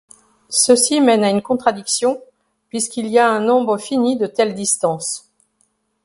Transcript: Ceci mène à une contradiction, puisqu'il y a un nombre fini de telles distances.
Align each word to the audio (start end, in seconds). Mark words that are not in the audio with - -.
Ceci 0.49 0.99
mène 0.99 1.23
à 1.23 1.29
une 1.29 1.43
contradiction, 1.43 2.23
puisqu'il 2.69 3.05
y 3.05 3.19
a 3.19 3.29
un 3.29 3.39
nombre 3.39 3.77
fini 3.77 4.17
de 4.17 4.25
telles 4.25 4.55
distances. 4.55 5.29